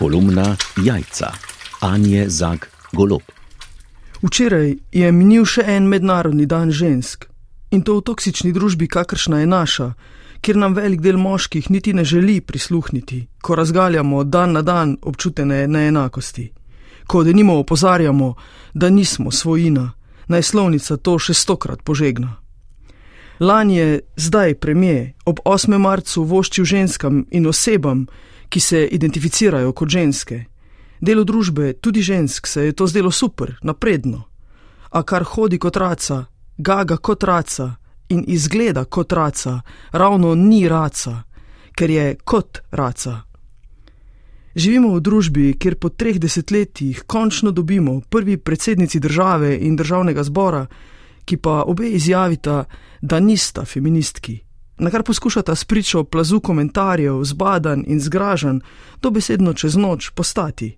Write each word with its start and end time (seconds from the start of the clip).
Kolumna 0.00 0.56
Jajca, 0.84 1.32
Anje 1.80 2.24
Zag 2.28 2.58
Golob. 2.92 3.22
Včeraj 4.22 4.70
je 4.92 5.10
minil 5.12 5.44
še 5.44 5.60
en 5.68 5.90
mednarodni 5.92 6.46
dan 6.48 6.72
žensk 6.72 7.26
in 7.76 7.82
to 7.84 7.98
v 7.98 8.04
toksični 8.08 8.54
družbi, 8.56 8.88
kakršna 8.88 9.42
je 9.42 9.50
naša, 9.52 9.88
kjer 10.40 10.56
nam 10.56 10.72
velik 10.72 11.04
del 11.04 11.20
moških 11.20 11.68
niti 11.68 11.92
ne 11.92 12.04
želi 12.04 12.38
prisluhniti, 12.40 13.26
ko 13.44 13.58
razgaljamo 13.60 14.24
dan 14.24 14.56
na 14.56 14.62
dan 14.62 14.96
občutene 15.02 15.66
neenakosti, 15.68 16.46
ko 17.06 17.20
denimo 17.24 17.58
opozarjamo, 17.60 18.34
da 18.72 18.88
nismo 18.88 19.28
svojina, 19.28 19.92
naj 20.32 20.42
slovnica 20.42 20.96
to 20.96 21.18
še 21.18 21.36
stokrat 21.36 21.84
požegna. 21.84 22.38
Lani 23.40 23.76
je 23.76 24.00
zdaj 24.16 24.54
premije 24.64 25.12
ob 25.28 25.44
8. 25.44 25.76
marcu 25.76 26.24
voščil 26.24 26.64
ženskam 26.64 27.26
in 27.30 27.52
osebam, 27.52 28.06
ki 28.50 28.60
se 28.60 28.86
identificirajo 28.86 29.72
kot 29.72 29.88
ženske. 29.88 30.44
Delo 31.00 31.24
družbe, 31.24 31.72
tudi 31.80 32.02
žensk, 32.02 32.46
se 32.46 32.66
je 32.66 32.72
to 32.72 32.86
zdelo 32.86 33.10
super, 33.10 33.54
napredno. 33.62 34.24
A 34.90 35.02
kar 35.02 35.24
hodi 35.24 35.58
kot 35.58 35.76
raca, 35.76 36.24
gaga 36.58 36.96
kot 36.96 37.24
raca 37.24 37.76
in 38.08 38.24
izgleda 38.26 38.84
kot 38.84 39.12
raca, 39.12 39.60
ravno 39.92 40.34
ni 40.34 40.68
raca, 40.68 41.22
ker 41.76 41.90
je 41.90 42.16
kot 42.24 42.58
raca. 42.70 43.22
Živimo 44.54 44.96
v 44.96 45.00
družbi, 45.00 45.46
kjer 45.54 45.78
po 45.78 45.88
treh 45.88 46.18
desetletjih 46.18 47.04
končno 47.06 47.54
dobimo 47.54 48.00
prvi 48.10 48.36
predsednici 48.36 49.00
države 49.00 49.54
in 49.62 49.76
državnega 49.76 50.26
zbora, 50.26 50.66
ki 51.24 51.36
pa 51.36 51.62
obe 51.62 51.86
izjavita, 51.94 52.64
da 53.00 53.20
nista 53.20 53.64
feministki 53.64 54.40
na 54.80 54.90
kar 54.90 55.02
poskušata 55.02 55.54
spričo 55.54 56.04
plazu 56.04 56.40
komentarjev, 56.40 57.24
zbadan 57.24 57.84
in 57.86 58.00
zgražen, 58.00 58.60
dobesedno 59.02 59.52
čez 59.52 59.76
noč 59.76 60.10
postati. 60.10 60.76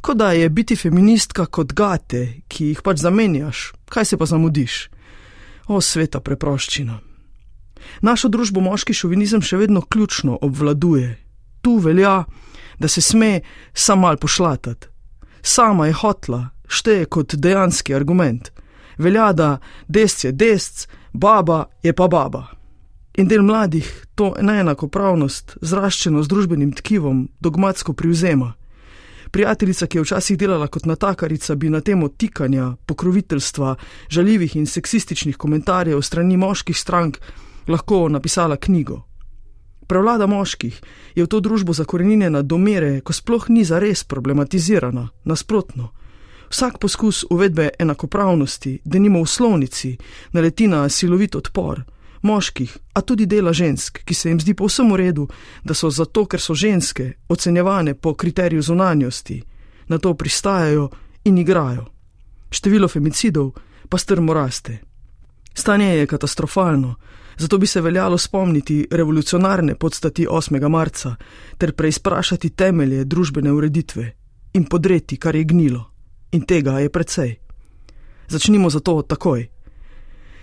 Kot 0.00 0.16
da 0.16 0.32
je 0.32 0.48
biti 0.48 0.76
feministka 0.76 1.46
kot 1.46 1.72
gate, 1.72 2.42
ki 2.48 2.66
jih 2.66 2.82
pač 2.82 3.00
zamenjaš, 3.00 3.72
kaj 3.88 4.04
se 4.04 4.16
pa 4.16 4.26
zamudiš. 4.26 4.88
O 5.68 5.80
sveta 5.80 6.20
preproščina. 6.20 6.98
Našo 8.00 8.28
družbo 8.28 8.60
moški 8.60 8.94
šovinizem 8.94 9.42
še 9.42 9.56
vedno 9.56 9.80
ključno 9.80 10.38
obvladuje. 10.42 11.18
Tu 11.60 11.76
velja, 11.76 12.24
da 12.78 12.88
se 12.88 13.00
sme 13.00 13.40
sam 13.74 14.00
mal 14.00 14.16
pošlatati. 14.16 14.86
Sama 15.42 15.86
je 15.86 15.92
hotla, 15.92 16.48
šteje 16.68 17.04
kot 17.04 17.34
dejanski 17.34 17.94
argument. 17.94 18.52
Velja, 18.98 19.32
da 19.32 19.58
desc 19.88 20.24
je 20.24 20.32
desc, 20.32 20.88
baba 21.12 21.64
je 21.82 21.92
pa 21.92 22.08
baba. 22.08 22.59
In 23.20 23.28
del 23.28 23.42
mladih 23.42 23.84
to 24.16 24.30
neenakopravnost, 24.40 25.58
zraščeno 25.60 26.22
z 26.24 26.28
družbenim 26.32 26.70
tkivom, 26.72 27.26
dogmatsko 27.44 27.92
privzema. 27.92 28.54
Prijateljica, 29.30 29.86
ki 29.86 29.98
je 29.98 30.04
včasih 30.06 30.38
delala 30.40 30.70
kot 30.72 30.86
natakarica, 30.88 31.54
bi 31.54 31.68
na 31.68 31.82
temo 31.84 32.08
tikanja, 32.08 32.70
pokroviteljstva, 32.88 33.74
žaljivih 34.08 34.56
in 34.56 34.64
seksističnih 34.66 35.36
komentarjev 35.36 36.00
strani 36.00 36.40
moških 36.40 36.78
strank 36.78 37.20
lahko 37.68 38.08
napisala 38.08 38.56
knjigo. 38.56 39.02
Prevlada 39.86 40.26
moških 40.26 40.80
je 41.14 41.28
v 41.28 41.28
to 41.28 41.44
družbo 41.44 41.76
zakorenjena 41.76 42.40
do 42.40 42.56
mere, 42.56 43.02
ko 43.04 43.12
sploh 43.12 43.50
ni 43.52 43.68
zares 43.68 44.04
problematizirana, 44.04 45.10
nasprotno. 45.24 45.92
Vsak 46.48 46.80
poskus 46.80 47.26
uvedbe 47.30 47.68
enakopravnosti, 47.78 48.78
da 48.84 48.98
nimo 48.98 49.20
v 49.20 49.28
slovnici, 49.28 49.96
naleti 50.32 50.72
na 50.72 50.88
silovit 50.88 51.36
odpor 51.36 51.84
moških, 52.22 52.76
a 52.94 53.00
tudi 53.00 53.26
dela 53.26 53.52
žensk, 53.52 54.02
ki 54.04 54.14
se 54.14 54.28
jim 54.28 54.40
zdi 54.40 54.54
povsem 54.54 54.92
v 54.92 54.96
redu, 54.96 55.28
da 55.64 55.74
so 55.74 55.90
zato, 55.90 56.26
ker 56.26 56.40
so 56.40 56.54
ženske, 56.54 57.12
ocenjevane 57.28 57.94
po 57.94 58.14
kriteriju 58.14 58.62
zunanjosti, 58.62 59.42
na 59.88 59.98
to 59.98 60.14
pristajajo 60.14 60.88
in 61.24 61.38
igrajo. 61.38 61.86
Število 62.50 62.88
femicidov 62.88 63.52
pa 63.88 63.98
strmo 63.98 64.34
raste. 64.34 64.78
Stanje 65.54 65.86
je 65.86 66.06
katastrofalno, 66.06 66.94
zato 67.38 67.58
bi 67.58 67.66
se 67.66 67.80
veljalo 67.80 68.18
spomniti 68.18 68.86
revolucionarne 68.90 69.74
podstati 69.74 70.26
8. 70.30 70.68
marca 70.68 71.14
ter 71.58 71.72
preizprašati 71.72 72.50
temelje 72.50 73.04
družbene 73.04 73.52
ureditve 73.52 74.12
in 74.52 74.64
podreti, 74.64 75.16
kar 75.16 75.36
je 75.36 75.44
gnilo. 75.44 75.84
In 76.32 76.42
tega 76.46 76.78
je 76.78 76.88
precej. 76.88 77.36
Začnimo 78.28 78.70
zato 78.70 79.02
takoj. 79.02 79.48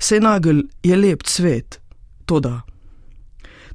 Senagel 0.00 0.62
je 0.82 0.96
lep 0.96 1.22
cvet, 1.22 1.80
toda. 2.24 2.60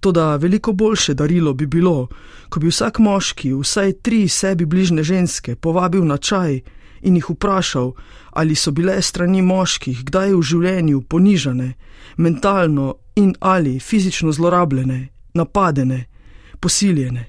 Toda 0.00 0.36
veliko 0.36 0.72
boljše 0.72 1.14
darilo 1.14 1.52
bi 1.54 1.66
bilo, 1.66 2.08
ko 2.48 2.60
bi 2.60 2.68
vsak 2.68 2.98
moški 2.98 3.52
vsaj 3.52 3.92
tri 3.92 4.28
sebi 4.28 4.66
bližne 4.66 5.02
ženske 5.02 5.56
povabil 5.56 6.04
na 6.04 6.16
čaj 6.16 6.60
in 7.02 7.16
jih 7.16 7.30
vprašal, 7.30 7.92
ali 8.30 8.54
so 8.54 8.70
bile 8.72 9.02
strani 9.02 9.42
moških 9.42 10.04
kdaj 10.04 10.34
v 10.34 10.42
življenju 10.42 11.02
ponižane, 11.08 11.74
mentalno 12.16 12.94
in 13.16 13.34
ali 13.40 13.78
fizično 13.80 14.32
zlorabljene, 14.32 15.08
napadene, 15.34 16.04
posiljene. 16.60 17.24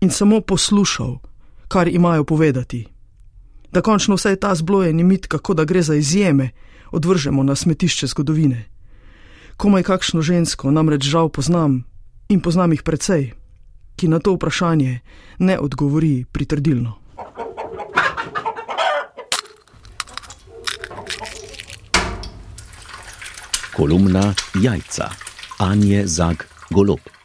In 0.00 0.10
samo 0.10 0.40
poslušal, 0.40 1.18
kar 1.68 1.88
imajo 1.88 2.24
povedati. 2.24 2.93
Da 3.74 3.80
končno 3.80 4.14
vsaj 4.14 4.36
ta 4.36 4.54
zblojeni 4.54 5.04
mit, 5.04 5.26
kako 5.26 5.54
da 5.54 5.64
gre 5.64 5.82
za 5.82 5.94
izjeme, 5.94 6.50
odvržemo 6.92 7.42
na 7.42 7.54
smetišče 7.54 8.06
zgodovine. 8.06 8.64
Komaj 9.56 9.82
kakšno 9.82 10.22
žensko 10.22 10.70
namreč 10.70 11.02
žal 11.02 11.28
poznam 11.28 11.82
in 12.28 12.40
poznam 12.40 12.72
jih 12.72 12.82
precej, 12.82 13.32
ki 13.96 14.08
na 14.08 14.18
to 14.18 14.34
vprašanje 14.34 15.00
ne 15.38 15.58
odgovori 15.58 16.24
pritrdilno. 16.32 16.94
Kolumna 23.76 24.34
Jajca, 24.54 25.10
Anje 25.58 26.06
Zag 26.06 26.46
Golob. 26.70 27.23